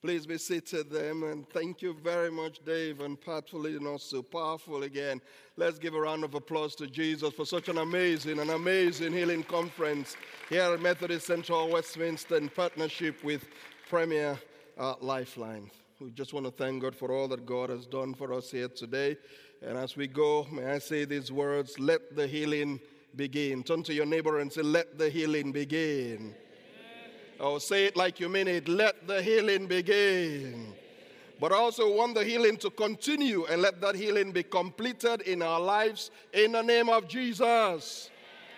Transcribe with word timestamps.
Please 0.00 0.26
be 0.26 0.38
seated 0.38 0.90
them 0.90 1.24
and 1.24 1.48
thank 1.50 1.82
you 1.82 1.92
very 1.92 2.30
much, 2.30 2.64
Dave 2.64 3.00
and 3.00 3.20
Pat, 3.20 3.48
for 3.48 3.58
leading 3.58 3.86
us 3.88 4.04
so 4.04 4.22
powerful 4.22 4.84
again. 4.84 5.20
Let's 5.56 5.76
give 5.80 5.94
a 5.94 6.00
round 6.00 6.22
of 6.22 6.34
applause 6.34 6.76
to 6.76 6.86
Jesus 6.86 7.34
for 7.34 7.44
such 7.44 7.68
an 7.68 7.78
amazing, 7.78 8.38
an 8.38 8.50
amazing 8.50 9.12
healing 9.12 9.42
conference 9.42 10.16
here 10.48 10.62
at 10.62 10.80
Methodist 10.80 11.26
Central 11.26 11.68
Westminster 11.68 12.36
in 12.36 12.48
partnership 12.48 13.24
with 13.24 13.48
Premier 13.88 14.38
uh, 14.78 14.94
Lifeline. 15.00 15.68
We 16.00 16.12
just 16.12 16.32
want 16.32 16.46
to 16.46 16.52
thank 16.52 16.80
God 16.80 16.94
for 16.94 17.10
all 17.10 17.26
that 17.26 17.44
God 17.44 17.68
has 17.68 17.84
done 17.84 18.14
for 18.14 18.32
us 18.32 18.52
here 18.52 18.68
today. 18.68 19.16
And 19.62 19.76
as 19.76 19.96
we 19.96 20.06
go, 20.06 20.46
may 20.52 20.66
I 20.66 20.78
say 20.78 21.06
these 21.06 21.32
words 21.32 21.76
let 21.80 22.14
the 22.14 22.28
healing 22.28 22.78
begin. 23.16 23.64
Turn 23.64 23.82
to 23.82 23.92
your 23.92 24.06
neighbor 24.06 24.38
and 24.38 24.52
say, 24.52 24.62
Let 24.62 24.96
the 24.96 25.10
healing 25.10 25.50
begin. 25.50 26.36
Oh, 27.40 27.58
say 27.58 27.86
it 27.86 27.96
like 27.96 28.18
you 28.18 28.28
mean 28.28 28.48
it. 28.48 28.68
Let 28.68 29.06
the 29.06 29.22
healing 29.22 29.66
begin. 29.66 30.74
But 31.40 31.52
I 31.52 31.56
also 31.56 31.94
want 31.94 32.14
the 32.14 32.24
healing 32.24 32.56
to 32.58 32.70
continue 32.70 33.44
and 33.46 33.62
let 33.62 33.80
that 33.80 33.94
healing 33.94 34.32
be 34.32 34.42
completed 34.42 35.20
in 35.22 35.40
our 35.42 35.60
lives 35.60 36.10
in 36.32 36.52
the 36.52 36.62
name 36.62 36.88
of 36.88 37.06
Jesus. 37.06 38.10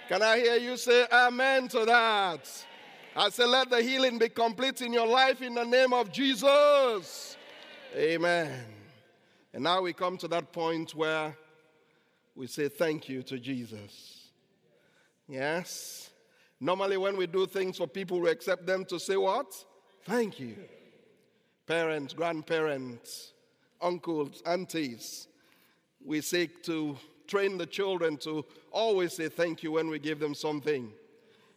Can 0.09 0.23
I 0.23 0.39
hear 0.39 0.57
you 0.57 0.77
say 0.77 1.07
amen 1.13 1.69
to 1.69 1.85
that? 1.85 2.67
I 3.15 3.29
say, 3.29 3.45
let 3.45 3.71
the 3.71 3.83
healing 3.83 4.19
be 4.19 4.29
complete 4.29 4.81
in 4.83 4.93
your 4.93 5.07
life 5.07 5.43
in 5.43 5.55
the 5.55 5.65
name 5.65 5.93
of 5.93 6.13
Jesus. 6.13 7.37
Amen. 7.95 8.65
And 9.53 9.65
now 9.65 9.83
we 9.83 9.93
come 9.93 10.17
to 10.19 10.29
that 10.29 10.53
point 10.53 10.95
where 10.95 11.37
we 12.35 12.47
say 12.47 12.69
thank 12.69 13.09
you 13.09 13.23
to 13.25 13.39
Jesus. 13.39 14.31
Yes. 15.29 16.10
Normally, 16.61 16.99
when 16.99 17.17
we 17.17 17.27
do 17.27 17.47
things 17.47 17.79
for 17.79 17.87
people, 17.87 18.21
we 18.21 18.31
accept 18.31 18.67
them 18.67 18.85
to 18.87 19.01
say 19.01 19.17
what? 19.17 19.47
Thank 20.05 20.39
you. 20.39 20.57
Parents, 21.67 22.13
grandparents, 22.13 23.33
uncles, 23.81 24.43
aunties, 24.45 25.27
we 26.05 26.21
seek 26.21 26.63
to 26.65 26.97
train 27.27 27.57
the 27.57 27.67
children 27.67 28.17
to 28.19 28.45
always 28.73 29.15
say 29.15 29.29
thank 29.29 29.63
you 29.63 29.73
when 29.73 29.89
we 29.89 29.99
give 29.99 30.19
them 30.19 30.35
something. 30.35 30.93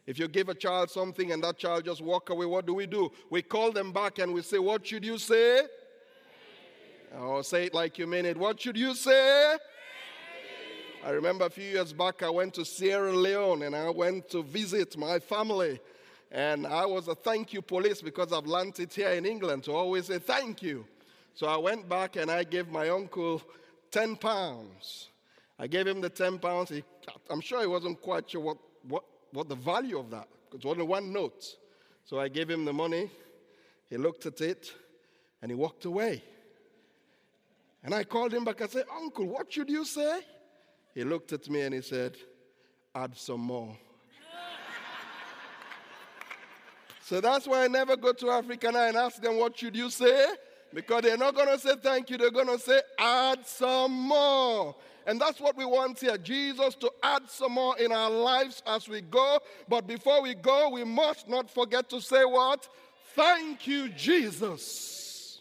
If 0.06 0.18
you 0.18 0.28
give 0.28 0.48
a 0.48 0.54
child 0.54 0.90
something 0.90 1.32
and 1.32 1.42
that 1.44 1.58
child 1.58 1.84
just 1.84 2.02
walk 2.02 2.30
away, 2.30 2.46
what 2.46 2.66
do 2.66 2.74
we 2.74 2.86
do? 2.86 3.10
We 3.30 3.42
call 3.42 3.72
them 3.72 3.92
back 3.92 4.18
and 4.18 4.32
we 4.32 4.42
say, 4.42 4.58
What 4.58 4.86
should 4.86 5.04
you 5.04 5.18
say? 5.18 5.62
Or 7.18 7.38
oh, 7.38 7.42
say 7.42 7.66
it 7.66 7.74
like 7.74 7.98
you 7.98 8.06
mean 8.06 8.26
it. 8.26 8.36
What 8.36 8.60
should 8.60 8.76
you 8.76 8.94
say? 8.94 9.56
I 11.04 11.10
remember 11.10 11.44
a 11.44 11.50
few 11.50 11.64
years 11.64 11.92
back, 11.92 12.22
I 12.22 12.30
went 12.30 12.54
to 12.54 12.64
Sierra 12.64 13.12
Leone 13.12 13.64
and 13.64 13.76
I 13.76 13.90
went 13.90 14.30
to 14.30 14.42
visit 14.42 14.96
my 14.96 15.18
family. 15.18 15.78
And 16.32 16.66
I 16.66 16.86
was 16.86 17.08
a 17.08 17.14
thank 17.14 17.52
you 17.52 17.60
police 17.60 18.00
because 18.00 18.32
I've 18.32 18.46
learned 18.46 18.80
it 18.80 18.94
here 18.94 19.10
in 19.10 19.26
England 19.26 19.64
to 19.64 19.72
always 19.72 20.06
say 20.06 20.18
thank 20.18 20.62
you. 20.62 20.86
So 21.34 21.46
I 21.46 21.58
went 21.58 21.90
back 21.90 22.16
and 22.16 22.30
I 22.30 22.42
gave 22.44 22.68
my 22.70 22.88
uncle 22.88 23.42
10 23.90 24.16
pounds. 24.16 25.10
I 25.58 25.66
gave 25.66 25.86
him 25.86 26.00
the 26.00 26.08
10 26.08 26.38
pounds. 26.38 26.70
He, 26.70 26.82
I'm 27.28 27.42
sure 27.42 27.60
he 27.60 27.66
wasn't 27.66 28.00
quite 28.00 28.30
sure 28.30 28.40
what, 28.40 28.56
what, 28.88 29.04
what 29.30 29.50
the 29.50 29.56
value 29.56 29.98
of 29.98 30.10
that, 30.10 30.26
because 30.50 30.64
it 30.64 30.68
was 30.68 30.72
only 30.72 30.86
one 30.86 31.12
note. 31.12 31.44
So 32.06 32.18
I 32.18 32.28
gave 32.28 32.48
him 32.48 32.64
the 32.64 32.72
money. 32.72 33.10
He 33.90 33.98
looked 33.98 34.24
at 34.24 34.40
it 34.40 34.72
and 35.42 35.50
he 35.50 35.54
walked 35.54 35.84
away. 35.84 36.22
And 37.82 37.94
I 37.94 38.04
called 38.04 38.32
him 38.32 38.44
back. 38.44 38.62
I 38.62 38.68
said, 38.68 38.86
Uncle, 38.96 39.26
what 39.26 39.52
should 39.52 39.68
you 39.68 39.84
say? 39.84 40.20
He 40.94 41.02
looked 41.02 41.32
at 41.32 41.50
me 41.50 41.62
and 41.62 41.74
he 41.74 41.82
said, 41.82 42.16
Add 42.94 43.16
some 43.16 43.40
more. 43.40 43.76
so 47.02 47.20
that's 47.20 47.48
why 47.48 47.64
I 47.64 47.68
never 47.68 47.96
go 47.96 48.12
to 48.12 48.30
Africa 48.30 48.68
and 48.68 48.96
ask 48.96 49.20
them, 49.20 49.36
What 49.36 49.58
should 49.58 49.74
you 49.74 49.90
say? 49.90 50.26
Because 50.72 51.02
they're 51.02 51.16
not 51.16 51.34
going 51.34 51.48
to 51.48 51.58
say 51.58 51.74
thank 51.82 52.10
you, 52.10 52.18
they're 52.18 52.30
going 52.30 52.46
to 52.46 52.58
say, 52.58 52.80
Add 52.98 53.46
some 53.46 53.92
more. 53.92 54.76
And 55.06 55.20
that's 55.20 55.40
what 55.40 55.56
we 55.56 55.66
want 55.66 56.00
here 56.00 56.16
Jesus 56.16 56.74
to 56.76 56.90
add 57.02 57.28
some 57.28 57.52
more 57.52 57.76
in 57.78 57.92
our 57.92 58.08
lives 58.08 58.62
as 58.66 58.88
we 58.88 59.02
go. 59.02 59.38
But 59.68 59.86
before 59.86 60.22
we 60.22 60.34
go, 60.34 60.70
we 60.70 60.82
must 60.82 61.28
not 61.28 61.50
forget 61.50 61.90
to 61.90 62.00
say 62.00 62.24
what? 62.24 62.66
Thank 63.14 63.66
you, 63.66 63.90
Jesus. 63.90 65.40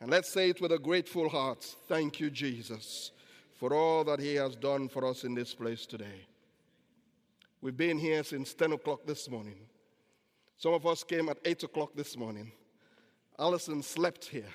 And 0.00 0.10
let's 0.10 0.32
say 0.32 0.50
it 0.50 0.60
with 0.60 0.72
a 0.72 0.78
grateful 0.78 1.28
heart. 1.28 1.64
Thank 1.86 2.18
you, 2.18 2.30
Jesus 2.30 3.12
for 3.58 3.74
all 3.74 4.04
that 4.04 4.20
He 4.20 4.36
has 4.36 4.54
done 4.54 4.88
for 4.88 5.04
us 5.04 5.24
in 5.24 5.34
this 5.34 5.52
place 5.52 5.84
today. 5.84 6.26
We've 7.60 7.76
been 7.76 7.98
here 7.98 8.22
since 8.22 8.54
10 8.54 8.72
o'clock 8.72 9.00
this 9.04 9.28
morning. 9.28 9.58
Some 10.56 10.74
of 10.74 10.86
us 10.86 11.02
came 11.02 11.28
at 11.28 11.38
8 11.44 11.64
o'clock 11.64 11.90
this 11.94 12.16
morning. 12.16 12.52
Allison 13.36 13.82
slept 13.82 14.26
here. 14.26 14.54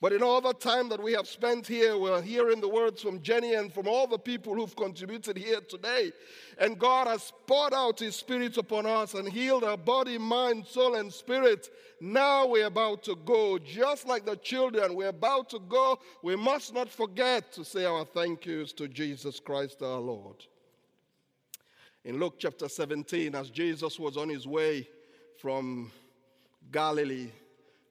But 0.00 0.14
in 0.14 0.22
all 0.22 0.40
the 0.40 0.54
time 0.54 0.88
that 0.88 1.02
we 1.02 1.12
have 1.12 1.28
spent 1.28 1.66
here, 1.66 1.98
we're 1.98 2.22
hearing 2.22 2.62
the 2.62 2.68
words 2.68 3.02
from 3.02 3.20
Jenny 3.20 3.54
and 3.54 3.70
from 3.70 3.86
all 3.86 4.06
the 4.06 4.18
people 4.18 4.54
who've 4.54 4.74
contributed 4.74 5.36
here 5.36 5.60
today. 5.60 6.12
And 6.58 6.78
God 6.78 7.06
has 7.06 7.30
poured 7.46 7.74
out 7.74 7.98
His 7.98 8.16
Spirit 8.16 8.56
upon 8.56 8.86
us 8.86 9.12
and 9.12 9.28
healed 9.28 9.62
our 9.62 9.76
body, 9.76 10.16
mind, 10.16 10.66
soul, 10.66 10.94
and 10.94 11.12
spirit. 11.12 11.68
Now 12.00 12.46
we're 12.46 12.66
about 12.66 13.02
to 13.04 13.16
go. 13.26 13.58
Just 13.58 14.08
like 14.08 14.24
the 14.24 14.36
children, 14.36 14.94
we're 14.94 15.08
about 15.08 15.50
to 15.50 15.58
go. 15.58 15.98
We 16.22 16.34
must 16.34 16.72
not 16.72 16.88
forget 16.88 17.52
to 17.52 17.64
say 17.64 17.84
our 17.84 18.06
thank 18.06 18.46
yous 18.46 18.72
to 18.74 18.88
Jesus 18.88 19.38
Christ 19.38 19.82
our 19.82 20.00
Lord. 20.00 20.46
In 22.06 22.18
Luke 22.18 22.36
chapter 22.38 22.70
17, 22.70 23.34
as 23.34 23.50
Jesus 23.50 23.98
was 23.98 24.16
on 24.16 24.30
his 24.30 24.46
way 24.46 24.88
from 25.36 25.92
Galilee 26.72 27.28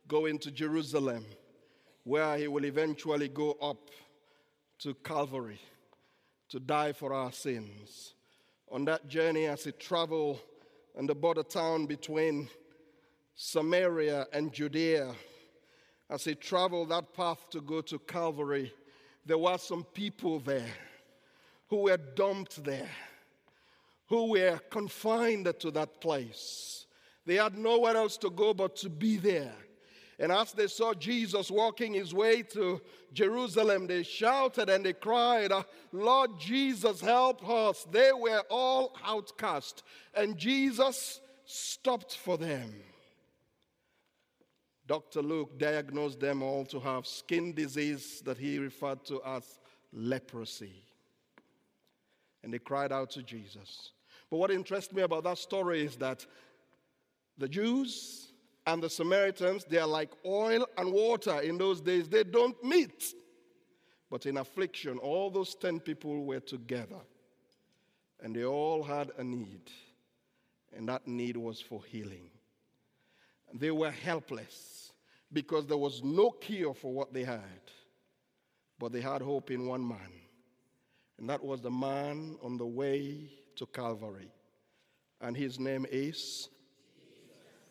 going 0.07 0.39
to 0.39 0.49
Jerusalem, 0.49 1.23
where 2.09 2.39
he 2.39 2.47
will 2.47 2.65
eventually 2.65 3.27
go 3.27 3.51
up 3.61 3.91
to 4.79 4.95
Calvary 4.95 5.61
to 6.49 6.59
die 6.59 6.91
for 6.91 7.13
our 7.13 7.31
sins. 7.31 8.15
On 8.71 8.83
that 8.85 9.07
journey, 9.07 9.45
as 9.45 9.65
he 9.65 9.71
traveled 9.73 10.39
in 10.97 11.05
the 11.05 11.13
border 11.13 11.43
town 11.43 11.85
between 11.85 12.49
Samaria 13.35 14.25
and 14.33 14.51
Judea, 14.51 15.13
as 16.09 16.23
he 16.23 16.33
traveled 16.33 16.89
that 16.89 17.13
path 17.13 17.47
to 17.51 17.61
go 17.61 17.79
to 17.81 17.99
Calvary, 17.99 18.73
there 19.23 19.37
were 19.37 19.59
some 19.59 19.83
people 19.83 20.39
there 20.39 20.73
who 21.67 21.83
were 21.83 21.97
dumped 21.97 22.63
there, 22.63 22.89
who 24.07 24.31
were 24.31 24.59
confined 24.71 25.53
to 25.59 25.69
that 25.69 26.01
place. 26.01 26.87
They 27.27 27.35
had 27.35 27.55
nowhere 27.55 27.95
else 27.95 28.17
to 28.17 28.31
go 28.31 28.55
but 28.55 28.75
to 28.77 28.89
be 28.89 29.17
there. 29.17 29.53
And 30.19 30.33
as 30.33 30.51
they 30.51 30.67
saw 30.67 30.93
Jesus 30.93 31.49
walking 31.49 31.93
his 31.93 32.13
way 32.13 32.41
to 32.43 32.81
Jerusalem, 33.13 33.87
they 33.87 34.03
shouted 34.03 34.69
and 34.69 34.85
they 34.85 34.93
cried, 34.93 35.51
Lord 35.93 36.31
Jesus, 36.37 36.99
help 36.99 37.47
us. 37.47 37.87
They 37.89 38.11
were 38.11 38.43
all 38.49 38.97
outcast. 39.05 39.83
And 40.13 40.37
Jesus 40.37 41.21
stopped 41.45 42.17
for 42.17 42.37
them. 42.37 42.73
Dr. 44.85 45.21
Luke 45.21 45.57
diagnosed 45.57 46.19
them 46.19 46.41
all 46.43 46.65
to 46.65 46.79
have 46.79 47.07
skin 47.07 47.53
disease 47.53 48.21
that 48.25 48.37
he 48.37 48.57
referred 48.57 49.05
to 49.05 49.21
as 49.25 49.59
leprosy. 49.93 50.83
And 52.43 52.53
they 52.53 52.59
cried 52.59 52.91
out 52.91 53.11
to 53.11 53.23
Jesus. 53.23 53.91
But 54.29 54.37
what 54.37 54.51
interests 54.51 54.91
me 54.91 55.03
about 55.03 55.23
that 55.23 55.37
story 55.37 55.85
is 55.85 55.95
that 55.97 56.25
the 57.37 57.47
Jews 57.47 58.28
and 58.73 58.83
the 58.83 58.89
Samaritans, 58.89 59.65
they 59.65 59.79
are 59.79 59.87
like 59.87 60.11
oil 60.25 60.67
and 60.77 60.93
water 60.93 61.39
in 61.39 61.57
those 61.57 61.81
days. 61.81 62.07
They 62.07 62.23
don't 62.23 62.61
meet. 62.63 63.13
But 64.11 64.25
in 64.25 64.37
affliction, 64.37 64.97
all 64.99 65.31
those 65.31 65.55
10 65.55 65.79
people 65.79 66.23
were 66.23 66.39
together 66.39 66.99
and 68.21 68.35
they 68.35 68.45
all 68.45 68.83
had 68.83 69.11
a 69.17 69.23
need. 69.23 69.71
And 70.75 70.87
that 70.87 71.07
need 71.07 71.35
was 71.35 71.59
for 71.59 71.81
healing. 71.83 72.29
They 73.53 73.71
were 73.71 73.91
helpless 73.91 74.91
because 75.33 75.65
there 75.65 75.77
was 75.77 76.03
no 76.03 76.29
cure 76.29 76.75
for 76.75 76.93
what 76.93 77.11
they 77.11 77.23
had. 77.23 77.61
But 78.77 78.91
they 78.91 79.01
had 79.01 79.21
hope 79.23 79.49
in 79.49 79.65
one 79.65 79.87
man. 79.87 80.13
And 81.17 81.27
that 81.29 81.43
was 81.43 81.61
the 81.61 81.71
man 81.71 82.37
on 82.43 82.57
the 82.57 82.67
way 82.67 83.31
to 83.55 83.65
Calvary. 83.65 84.31
And 85.21 85.35
his 85.35 85.59
name 85.59 85.87
is 85.91 86.49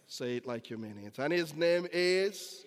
Say 0.08 0.38
it 0.38 0.46
like 0.46 0.70
you 0.70 0.78
mean 0.78 0.98
it. 1.04 1.18
And 1.18 1.32
his 1.32 1.54
name 1.54 1.86
is? 1.92 2.38
Jesus. 2.38 2.66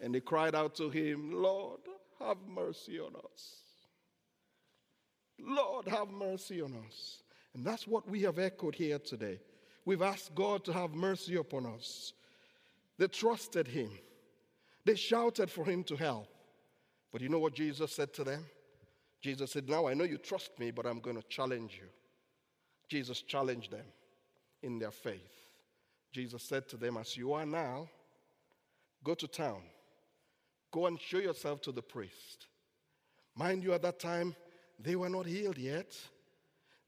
And 0.00 0.14
they 0.14 0.20
cried 0.20 0.54
out 0.54 0.76
to 0.76 0.88
him, 0.88 1.32
Lord, 1.42 1.80
have 2.20 2.38
mercy 2.48 3.00
on 3.00 3.12
us. 3.16 3.56
Lord, 5.38 5.88
have 5.88 6.08
mercy 6.08 6.62
on 6.62 6.74
us. 6.88 7.22
And 7.54 7.64
that's 7.64 7.86
what 7.86 8.08
we 8.08 8.22
have 8.22 8.38
echoed 8.38 8.76
here 8.76 9.00
today. 9.00 9.40
We've 9.84 10.02
asked 10.02 10.34
God 10.34 10.64
to 10.64 10.72
have 10.72 10.94
mercy 10.94 11.36
upon 11.36 11.66
us. 11.66 12.12
They 12.98 13.08
trusted 13.08 13.66
him, 13.66 13.90
they 14.84 14.94
shouted 14.94 15.50
for 15.50 15.64
him 15.64 15.84
to 15.84 15.96
help. 15.96 16.28
But 17.12 17.20
you 17.20 17.28
know 17.28 17.38
what 17.38 17.54
Jesus 17.54 17.92
said 17.92 18.14
to 18.14 18.24
them? 18.24 18.44
Jesus 19.20 19.50
said, 19.50 19.68
Now 19.68 19.88
I 19.88 19.94
know 19.94 20.04
you 20.04 20.18
trust 20.18 20.58
me, 20.58 20.70
but 20.70 20.86
I'm 20.86 21.00
going 21.00 21.16
to 21.16 21.28
challenge 21.28 21.78
you. 21.80 21.88
Jesus 22.88 23.22
challenged 23.22 23.72
them. 23.72 23.86
in 24.62 24.78
their 24.78 24.90
faith. 24.90 25.45
Jesus 26.16 26.42
said 26.42 26.66
to 26.68 26.78
them, 26.78 26.96
As 26.96 27.14
you 27.14 27.34
are 27.34 27.44
now, 27.44 27.90
go 29.04 29.12
to 29.12 29.28
town, 29.28 29.60
go 30.72 30.86
and 30.86 30.98
show 30.98 31.18
yourself 31.18 31.60
to 31.60 31.72
the 31.72 31.82
priest. 31.82 32.46
Mind 33.34 33.62
you, 33.62 33.74
at 33.74 33.82
that 33.82 34.00
time, 34.00 34.34
they 34.80 34.96
were 34.96 35.10
not 35.10 35.26
healed 35.26 35.58
yet. 35.58 35.94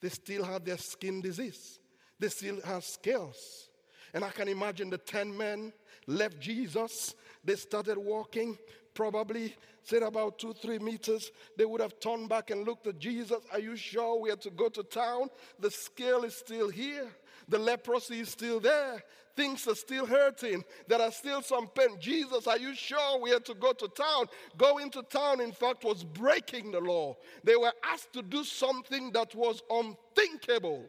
They 0.00 0.08
still 0.08 0.44
had 0.44 0.64
their 0.64 0.78
skin 0.78 1.20
disease, 1.20 1.78
they 2.18 2.30
still 2.30 2.58
had 2.62 2.82
scales. 2.84 3.68
And 4.14 4.24
I 4.24 4.30
can 4.30 4.48
imagine 4.48 4.88
the 4.88 4.96
10 4.96 5.36
men 5.36 5.74
left 6.06 6.40
Jesus. 6.40 7.14
They 7.44 7.56
started 7.56 7.98
walking, 7.98 8.56
probably 8.94 9.54
said 9.82 10.02
about 10.02 10.38
two, 10.38 10.54
three 10.54 10.78
meters. 10.78 11.30
They 11.58 11.66
would 11.66 11.82
have 11.82 12.00
turned 12.00 12.30
back 12.30 12.48
and 12.48 12.66
looked 12.66 12.86
at 12.86 12.98
Jesus. 12.98 13.40
Are 13.52 13.60
you 13.60 13.76
sure 13.76 14.18
we 14.18 14.30
are 14.30 14.36
to 14.36 14.48
go 14.48 14.70
to 14.70 14.82
town? 14.82 15.28
The 15.60 15.70
scale 15.70 16.24
is 16.24 16.34
still 16.34 16.70
here. 16.70 17.10
The 17.48 17.58
leprosy 17.58 18.20
is 18.20 18.28
still 18.28 18.60
there. 18.60 19.02
Things 19.34 19.66
are 19.68 19.74
still 19.74 20.04
hurting. 20.04 20.64
There 20.88 21.00
are 21.00 21.12
still 21.12 21.42
some 21.42 21.68
pain. 21.68 21.96
Jesus, 22.00 22.46
are 22.46 22.58
you 22.58 22.74
sure 22.74 23.20
we 23.20 23.30
had 23.30 23.44
to 23.46 23.54
go 23.54 23.72
to 23.72 23.88
town? 23.88 24.26
Going 24.56 24.90
to 24.90 25.02
town, 25.04 25.40
in 25.40 25.52
fact, 25.52 25.84
was 25.84 26.02
breaking 26.02 26.72
the 26.72 26.80
law. 26.80 27.16
They 27.44 27.56
were 27.56 27.72
asked 27.84 28.12
to 28.14 28.22
do 28.22 28.42
something 28.42 29.12
that 29.12 29.34
was 29.34 29.62
unthinkable. 29.70 30.84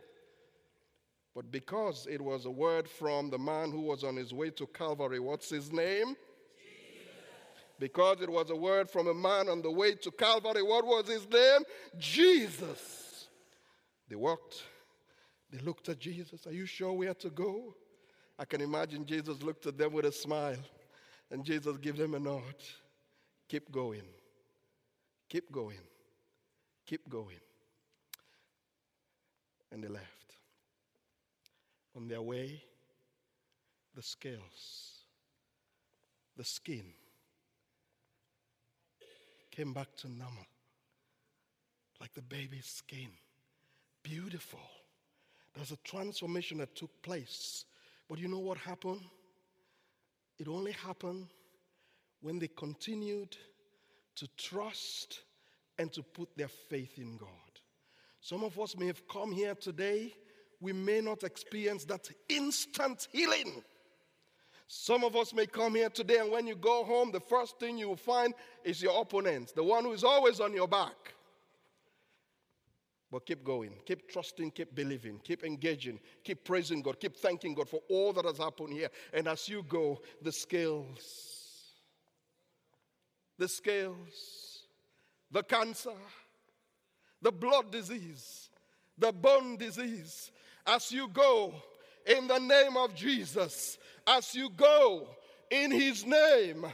But 1.36 1.52
because 1.52 2.08
it 2.10 2.20
was 2.20 2.46
a 2.46 2.52
word 2.52 2.90
from 2.90 3.30
the 3.30 3.38
man 3.38 3.72
who 3.72 3.82
was 3.82 4.04
on 4.04 4.16
his 4.16 4.34
way 4.34 4.50
to 4.50 4.66
Calvary, 4.68 5.20
what's 5.20 5.50
his 5.50 5.72
name? 5.72 6.16
Because 7.80 8.22
it 8.22 8.30
was 8.30 8.50
a 8.50 8.56
word 8.56 8.90
from 8.90 9.08
a 9.08 9.14
man 9.14 9.48
on 9.48 9.62
the 9.62 9.72
way 9.72 9.94
to 9.94 10.12
Calvary, 10.12 10.64
what 10.64 10.86
was 10.86 11.08
his 11.08 11.30
name? 11.30 11.62
Jesus. 11.98 13.30
They 14.10 14.16
walked 14.16 14.64
they 15.52 15.60
looked 15.60 15.90
at 15.90 16.00
Jesus. 16.00 16.46
Are 16.46 16.54
you 16.54 16.66
sure 16.66 16.94
we 16.94 17.08
are 17.08 17.16
to 17.16 17.30
go? 17.30 17.76
I 18.38 18.46
can 18.46 18.62
imagine 18.62 19.06
Jesus 19.06 19.42
looked 19.42 19.66
at 19.66 19.78
them 19.78 19.94
with 19.94 20.06
a 20.06 20.12
smile, 20.12 20.56
and 21.32 21.44
Jesus 21.44 21.78
gave 21.78 21.98
them 21.98 22.14
a 22.14 22.20
nod. 22.20 22.56
Keep 23.48 23.72
going. 23.72 24.04
Keep 25.28 25.52
going. 25.52 25.78
Keep 26.86 27.10
going. 27.10 27.40
And 29.72 29.84
they 29.84 29.88
left. 29.88 30.06
On 31.96 32.08
their 32.08 32.22
way, 32.22 32.64
the 33.96 34.02
scales, 34.02 35.04
the 36.38 36.44
skin 36.44 36.86
came 39.52 39.74
back 39.74 39.94
to 39.98 40.08
normal, 40.08 40.46
like 42.00 42.14
the 42.14 42.22
baby's 42.22 42.66
skin. 42.66 43.10
Beautiful. 44.04 44.60
There's 45.56 45.72
a 45.72 45.78
transformation 45.78 46.60
that 46.60 46.76
took 46.76 47.02
place. 47.02 47.66
But 48.08 48.20
you 48.20 48.28
know 48.28 48.40
what 48.40 48.58
happened? 48.58 49.02
It 50.38 50.48
only 50.48 50.72
happened 50.72 51.28
when 52.22 52.40
they 52.40 52.48
continued 52.48 53.36
to 54.16 54.28
trust 54.38 55.22
and 55.78 55.92
to 55.94 56.04
put 56.04 56.30
their 56.36 56.48
faith 56.48 56.98
in 56.98 57.18
God. 57.18 57.30
Some 58.22 58.44
of 58.44 58.60
us 58.60 58.76
may 58.78 58.88
have 58.88 59.08
come 59.08 59.32
here 59.32 59.56
today, 59.56 60.14
we 60.60 60.74
may 60.74 61.00
not 61.00 61.24
experience 61.24 61.86
that 61.86 62.10
instant 62.28 63.08
healing. 63.12 63.64
Some 64.68 65.04
of 65.04 65.16
us 65.16 65.34
may 65.34 65.46
come 65.46 65.76
here 65.76 65.90
today, 65.90 66.18
and 66.18 66.32
when 66.32 66.46
you 66.46 66.56
go 66.56 66.84
home, 66.84 67.12
the 67.12 67.20
first 67.20 67.60
thing 67.60 67.78
you 67.78 67.88
will 67.88 67.96
find 67.96 68.34
is 68.64 68.82
your 68.82 69.02
opponent, 69.02 69.54
the 69.56 69.64
one 69.64 69.84
who 69.84 69.94
is 69.94 70.04
always 70.04 70.40
on 70.40 70.54
your 70.54 70.68
back. 70.68 71.14
But 73.12 73.26
keep 73.26 73.44
going, 73.44 73.72
keep 73.86 74.08
trusting, 74.08 74.52
keep 74.52 74.76
believing, 74.76 75.20
keep 75.24 75.44
engaging, 75.44 76.00
keep 76.24 76.44
praising 76.44 76.84
God, 76.84 77.00
keep 77.00 77.18
thanking 77.18 77.56
God 77.56 77.68
for 77.68 77.82
all 77.90 78.14
that 78.14 78.26
has 78.26 78.38
happened 78.38 78.74
here. 78.74 78.90
And 79.14 79.28
as 79.28 79.50
you 79.50 79.64
go, 79.64 80.02
the 80.22 80.32
scales, 80.32 81.40
the 83.40 83.48
scales, 83.48 84.66
the 85.32 85.42
cancer, 85.42 85.98
the 87.22 87.32
blood 87.32 87.72
disease, 87.72 88.50
the 88.98 89.12
bone 89.12 89.58
disease, 89.58 90.32
as 90.68 90.92
you 90.92 91.08
go 91.08 91.56
in 92.06 92.28
the 92.28 92.40
name 92.40 92.78
of 92.78 92.94
Jesus, 92.94 93.80
as 94.06 94.36
you 94.36 94.52
go 94.56 95.08
in 95.50 95.72
His 95.72 96.06
name, 96.06 96.66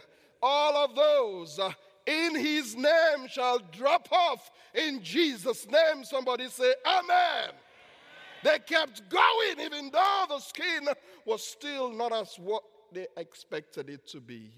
all 0.41 0.75
of 0.83 0.95
those 0.95 1.59
in 2.05 2.35
his 2.35 2.75
name 2.75 3.27
shall 3.29 3.59
drop 3.71 4.07
off. 4.11 4.51
In 4.73 5.01
Jesus' 5.01 5.67
name, 5.67 6.03
somebody 6.03 6.47
say, 6.47 6.73
Amen. 6.85 7.49
They 8.43 8.59
kept 8.59 9.09
going, 9.09 9.59
even 9.59 9.89
though 9.91 10.25
the 10.29 10.39
skin 10.39 10.87
was 11.25 11.43
still 11.43 11.91
not 11.91 12.13
as 12.13 12.35
what 12.37 12.63
they 12.91 13.07
expected 13.17 13.89
it 13.89 14.07
to 14.09 14.21
be. 14.21 14.51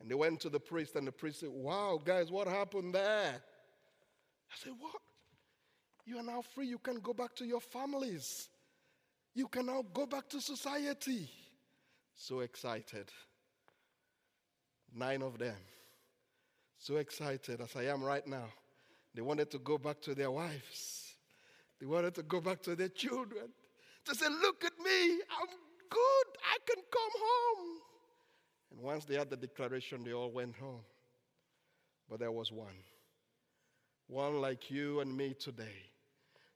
And 0.00 0.10
they 0.10 0.14
went 0.14 0.40
to 0.40 0.48
the 0.48 0.60
priest, 0.60 0.96
and 0.96 1.06
the 1.06 1.12
priest 1.12 1.40
said, 1.40 1.50
Wow, 1.50 2.00
guys, 2.02 2.30
what 2.30 2.48
happened 2.48 2.94
there? 2.94 3.34
I 4.50 4.54
said, 4.56 4.72
What? 4.78 4.94
You 6.06 6.18
are 6.18 6.22
now 6.22 6.42
free. 6.54 6.66
You 6.66 6.78
can 6.78 7.00
go 7.00 7.12
back 7.12 7.34
to 7.36 7.46
your 7.46 7.60
families. 7.60 8.48
You 9.34 9.48
can 9.48 9.66
now 9.66 9.84
go 9.92 10.06
back 10.06 10.28
to 10.30 10.40
society. 10.40 11.30
So 12.14 12.40
excited 12.40 13.10
nine 14.94 15.22
of 15.22 15.38
them. 15.38 15.56
So 16.78 16.96
excited 16.96 17.60
as 17.60 17.74
I 17.76 17.84
am 17.84 18.02
right 18.02 18.26
now. 18.26 18.46
They 19.14 19.22
wanted 19.22 19.50
to 19.52 19.58
go 19.58 19.78
back 19.78 20.00
to 20.02 20.14
their 20.14 20.30
wives, 20.30 21.14
they 21.80 21.86
wanted 21.86 22.14
to 22.16 22.22
go 22.22 22.40
back 22.40 22.62
to 22.62 22.74
their 22.74 22.88
children 22.88 23.48
to 24.04 24.14
say, 24.14 24.26
Look 24.28 24.64
at 24.64 24.78
me, 24.78 25.12
I'm 25.12 25.48
good, 25.90 26.26
I 26.42 26.58
can 26.66 26.82
come 26.92 27.12
home. 27.22 27.80
And 28.72 28.80
once 28.80 29.04
they 29.04 29.14
had 29.14 29.30
the 29.30 29.36
declaration, 29.36 30.04
they 30.04 30.12
all 30.12 30.30
went 30.30 30.56
home. 30.56 30.82
But 32.08 32.20
there 32.20 32.32
was 32.32 32.52
one. 32.52 32.76
One 34.08 34.40
like 34.40 34.70
you 34.70 35.00
and 35.00 35.16
me 35.16 35.34
today. 35.34 35.90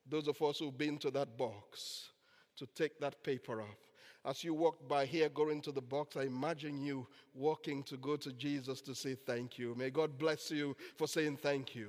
Those 0.06 0.28
of 0.28 0.40
us 0.42 0.58
who've 0.58 0.76
been 0.76 0.98
to 0.98 1.10
that 1.12 1.38
box 1.38 2.10
to 2.56 2.66
take 2.74 2.98
that 3.00 3.22
paper 3.22 3.62
up 3.62 3.78
as 4.24 4.44
you 4.44 4.52
walk 4.52 4.88
by 4.88 5.06
here 5.06 5.28
going 5.28 5.60
to 5.62 5.72
the 5.72 5.80
box, 5.80 6.16
I 6.16 6.22
imagine 6.22 6.82
you 6.82 7.06
walking 7.34 7.82
to 7.84 7.96
go 7.96 8.16
to 8.16 8.32
Jesus 8.32 8.80
to 8.82 8.94
say 8.94 9.14
thank 9.14 9.58
you. 9.58 9.74
May 9.76 9.90
God 9.90 10.18
bless 10.18 10.50
you 10.50 10.76
for 10.96 11.06
saying 11.06 11.38
thank 11.38 11.74
you. 11.74 11.88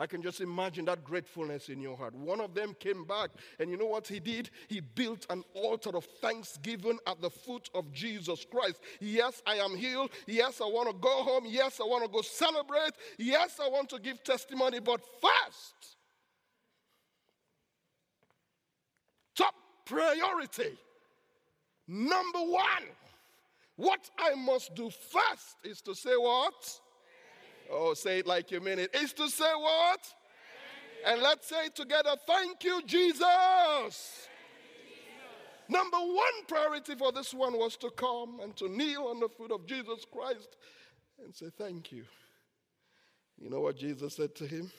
I 0.00 0.06
can 0.06 0.22
just 0.22 0.40
imagine 0.40 0.84
that 0.84 1.02
gratefulness 1.02 1.70
in 1.70 1.80
your 1.80 1.96
heart. 1.96 2.14
One 2.14 2.40
of 2.40 2.54
them 2.54 2.76
came 2.78 3.04
back, 3.04 3.30
and 3.58 3.68
you 3.68 3.76
know 3.76 3.86
what 3.86 4.06
he 4.06 4.20
did? 4.20 4.50
He 4.68 4.78
built 4.78 5.26
an 5.28 5.42
altar 5.54 5.96
of 5.96 6.04
thanksgiving 6.04 6.98
at 7.08 7.20
the 7.20 7.30
foot 7.30 7.68
of 7.74 7.92
Jesus 7.92 8.46
Christ. 8.48 8.80
Yes, 9.00 9.42
I 9.44 9.56
am 9.56 9.76
healed. 9.76 10.10
Yes, 10.28 10.60
I 10.60 10.66
want 10.66 10.88
to 10.88 10.94
go 10.94 11.24
home. 11.24 11.46
Yes, 11.48 11.80
I 11.80 11.84
want 11.84 12.04
to 12.04 12.10
go 12.10 12.22
celebrate. 12.22 12.92
Yes, 13.18 13.58
I 13.60 13.68
want 13.68 13.88
to 13.88 13.98
give 13.98 14.22
testimony. 14.22 14.78
But 14.78 15.00
first, 15.20 15.96
top 19.34 19.54
priority 19.84 20.78
Number 21.88 22.40
one, 22.40 22.84
what 23.76 24.10
I 24.18 24.34
must 24.34 24.74
do 24.74 24.90
first 24.90 25.56
is 25.64 25.80
to 25.82 25.94
say 25.94 26.14
what? 26.16 26.80
Oh, 27.70 27.94
say 27.94 28.18
it 28.18 28.26
like 28.26 28.50
you 28.50 28.60
mean 28.60 28.78
it. 28.78 28.94
Is 28.94 29.14
to 29.14 29.28
say 29.30 29.50
what? 29.54 30.00
And 31.06 31.22
let's 31.22 31.48
say 31.48 31.68
together, 31.74 32.10
thank 32.26 32.62
you, 32.62 32.82
Jesus. 32.84 34.28
Number 35.68 35.98
one 35.98 36.44
priority 36.46 36.94
for 36.94 37.12
this 37.12 37.32
one 37.32 37.58
was 37.58 37.76
to 37.78 37.90
come 37.90 38.40
and 38.42 38.56
to 38.56 38.68
kneel 38.68 39.04
on 39.04 39.20
the 39.20 39.28
foot 39.28 39.52
of 39.52 39.66
Jesus 39.66 40.04
Christ 40.10 40.56
and 41.22 41.34
say, 41.34 41.46
Thank 41.56 41.92
you. 41.92 42.04
You 43.38 43.50
know 43.50 43.60
what 43.60 43.76
Jesus 43.76 44.16
said 44.16 44.34
to 44.36 44.46
him? 44.46 44.70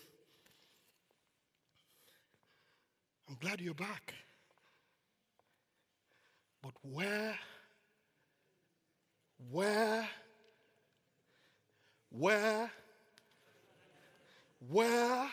I'm 3.30 3.38
glad 3.40 3.62
you're 3.62 3.74
back. 3.74 4.14
But 6.62 6.74
where, 6.82 7.36
where, 9.50 10.08
where, 12.10 12.72
where, 14.68 15.30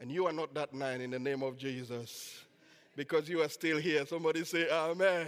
and 0.00 0.10
you 0.10 0.26
are 0.26 0.32
not 0.32 0.54
that 0.54 0.72
nine 0.72 1.00
in 1.00 1.10
the 1.10 1.18
name 1.18 1.42
of 1.42 1.56
Jesus 1.58 2.44
because 2.96 3.28
you 3.28 3.42
are 3.42 3.48
still 3.48 3.78
here. 3.78 4.06
Somebody 4.06 4.44
say, 4.44 4.68
Amen. 4.70 5.26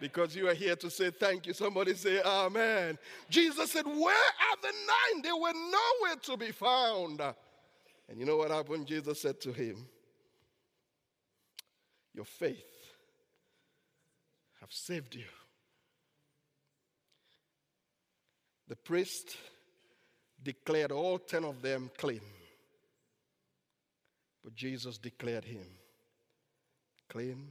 Because 0.00 0.34
you 0.34 0.48
are 0.48 0.54
here 0.54 0.74
to 0.76 0.90
say 0.90 1.10
thank 1.10 1.46
you. 1.46 1.52
Somebody 1.52 1.94
say, 1.94 2.20
Amen. 2.22 2.98
Jesus 3.28 3.72
said, 3.72 3.86
Where 3.86 3.96
are 3.96 4.56
the 4.60 4.72
nine? 4.72 5.22
They 5.22 5.32
were 5.32 5.52
nowhere 5.52 6.16
to 6.22 6.36
be 6.36 6.52
found. 6.52 7.20
And 7.20 8.18
you 8.18 8.26
know 8.26 8.36
what 8.36 8.50
happened? 8.50 8.86
Jesus 8.86 9.20
said 9.20 9.40
to 9.42 9.52
him, 9.52 9.86
Your 12.14 12.24
faith 12.24 12.62
have 14.62 14.72
saved 14.72 15.16
you. 15.16 15.24
The 18.68 18.76
priest 18.76 19.36
declared 20.40 20.92
all 20.92 21.18
ten 21.18 21.44
of 21.44 21.60
them 21.62 21.90
clean, 21.98 22.20
but 24.44 24.54
Jesus 24.54 24.98
declared 24.98 25.44
him 25.44 25.66
clean 27.10 27.48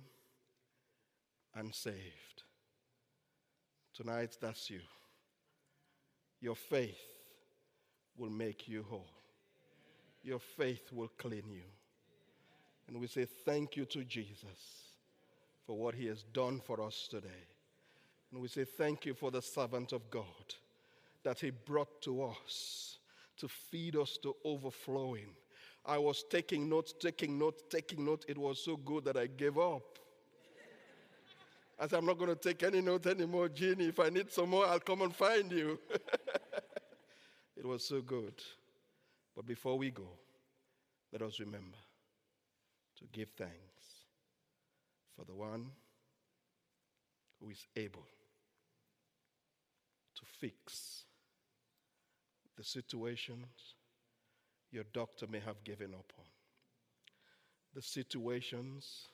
and 1.54 1.76
saved. 1.76 2.44
Tonight, 3.94 4.38
that's 4.42 4.70
you. 4.70 4.80
Your 6.40 6.56
faith 6.56 6.98
will 8.18 8.30
make 8.30 8.70
you 8.70 8.86
whole. 8.90 9.12
Your 10.24 10.40
faith 10.40 10.94
will 10.94 11.12
clean 11.18 11.44
you. 11.52 11.68
And 12.88 13.02
we 13.02 13.08
say 13.08 13.26
thank 13.46 13.76
you 13.76 13.84
to 13.86 14.06
Jesus 14.06 14.91
for 15.66 15.78
what 15.78 15.96
he 15.96 16.08
has 16.08 16.24
done 16.24 16.60
for 16.60 16.82
us 16.82 17.08
today. 17.10 17.48
And 18.32 18.42
we 18.42 18.48
say 18.48 18.64
thank 18.64 19.06
you 19.06 19.14
for 19.14 19.32
the 19.32 19.42
servant 19.42 19.92
of 19.92 20.10
God 20.10 20.24
that 21.24 21.40
he 21.40 21.52
brought 21.52 22.02
to 22.04 22.24
us 22.24 22.98
to 23.38 23.48
feed 23.48 23.96
us 23.96 24.18
to 24.24 24.36
overflowing. 24.44 25.36
I 25.86 25.98
was 25.98 26.24
taking 26.30 26.70
notes, 26.70 26.94
taking 27.00 27.38
notes, 27.38 27.64
taking 27.70 28.06
notes. 28.06 28.26
It 28.30 28.38
was 28.38 28.64
so 28.64 28.78
good 28.78 29.06
that 29.06 29.18
I 29.18 29.28
gave 29.28 29.58
up. 29.58 30.00
I 31.80 31.88
said, 31.88 31.98
I'm 31.98 32.06
not 32.06 32.20
going 32.20 32.30
to 32.30 32.36
take 32.36 32.62
any 32.62 32.80
notes 32.80 33.08
anymore, 33.08 33.50
Jeannie. 33.50 33.88
If 33.88 34.00
I 34.00 34.10
need 34.10 34.32
some 34.32 34.50
more, 34.52 34.68
I'll 34.68 34.80
come 34.80 35.02
and 35.02 35.16
find 35.16 35.52
you. 35.52 35.80
it 37.58 37.66
was 37.66 37.84
so 37.84 38.02
good. 38.02 38.36
But 39.36 39.48
before 39.48 39.80
we 39.80 39.90
go, 39.90 40.08
let 41.12 41.24
us 41.24 41.40
remember 41.40 41.78
to 43.00 43.06
give 43.12 43.30
thanks 43.36 43.81
for 45.22 45.26
the 45.32 45.38
one 45.38 45.68
who 47.40 47.52
is 47.52 47.68
able 47.76 48.06
to 50.16 50.26
fix 50.40 51.04
the 52.58 52.64
situations 52.64 53.76
your 54.72 54.86
doctor 54.94 55.28
may 55.28 55.40
have 55.40 55.64
given 55.64 55.94
up 55.94 56.12
on, 56.18 56.26
the 57.76 57.82
situations 57.82 59.10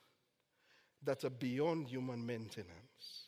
that 1.03 1.25
are 1.25 1.29
beyond 1.29 1.87
human 1.87 2.25
maintenance, 2.25 3.25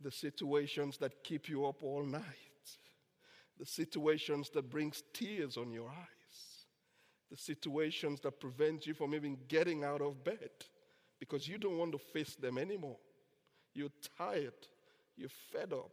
the 0.00 0.10
situations 0.10 0.96
that 0.98 1.22
keep 1.22 1.48
you 1.48 1.64
up 1.64 1.82
all 1.82 2.02
night, 2.02 2.22
the 3.58 3.66
situations 3.66 4.50
that 4.50 4.68
brings 4.68 5.02
tears 5.12 5.56
on 5.56 5.70
your 5.70 5.88
eyes, 5.88 6.64
the 7.30 7.36
situations 7.36 8.18
that 8.20 8.40
prevent 8.40 8.86
you 8.86 8.94
from 8.94 9.14
even 9.14 9.36
getting 9.48 9.84
out 9.84 10.00
of 10.00 10.24
bed 10.24 10.50
because 11.20 11.46
you 11.46 11.58
don't 11.58 11.78
want 11.78 11.92
to 11.92 11.98
face 11.98 12.34
them 12.34 12.58
anymore. 12.58 12.96
You're 13.74 13.92
tired, 14.18 14.66
you're 15.16 15.28
fed 15.52 15.72
up. 15.72 15.92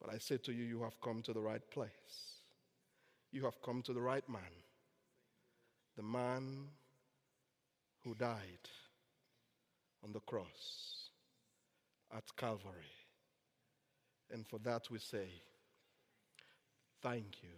But 0.00 0.12
I 0.14 0.18
say 0.18 0.38
to 0.38 0.52
you, 0.52 0.64
you 0.64 0.82
have 0.82 1.00
come 1.00 1.22
to 1.22 1.32
the 1.32 1.40
right 1.40 1.62
place. 1.70 1.90
You 3.30 3.44
have 3.44 3.60
come 3.62 3.82
to 3.82 3.92
the 3.92 4.00
right 4.00 4.26
man. 4.28 4.40
The 5.96 6.02
man 6.02 6.68
who 8.04 8.14
died 8.14 8.68
on 10.04 10.12
the 10.12 10.20
cross 10.20 11.10
at 12.16 12.24
Calvary. 12.36 12.72
And 14.32 14.46
for 14.46 14.58
that 14.60 14.90
we 14.90 14.98
say, 14.98 15.26
Thank 17.02 17.42
you, 17.42 17.50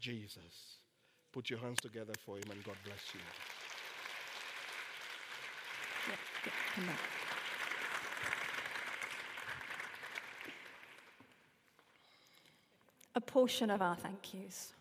Jesus. 0.00 0.78
Put 1.32 1.50
your 1.50 1.60
hands 1.60 1.78
together 1.80 2.14
for 2.24 2.36
him 2.36 2.50
and 2.50 2.64
God 2.64 2.76
bless 2.84 3.14
you. 3.14 3.20
Yeah, 6.08 6.52
come 6.74 6.86
back. 6.86 6.98
A 13.14 13.20
portion 13.20 13.70
of 13.70 13.82
our 13.82 13.96
thank 13.96 14.32
yous. 14.32 14.72